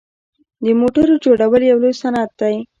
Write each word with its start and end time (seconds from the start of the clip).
د 0.63 0.65
موټرو 0.79 1.13
جوړول 1.25 1.61
یو 1.65 1.77
لوی 1.81 1.93
صنعت 2.01 2.31
دی. 2.39 2.55